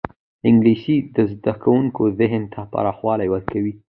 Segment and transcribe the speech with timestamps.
[0.49, 3.73] انګلیسي د زدهکوونکو ذهن ته پراخوالی ورکوي